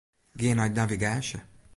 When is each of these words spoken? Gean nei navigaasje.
Gean 0.39 0.57
nei 0.59 0.71
navigaasje. 0.75 1.39